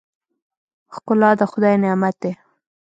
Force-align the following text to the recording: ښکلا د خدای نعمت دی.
ښکلا 0.95 1.29
د 1.39 1.41
خدای 1.51 1.75
نعمت 1.83 2.15
دی. 2.23 2.31